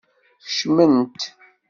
[0.45, 1.21] Kecmemt!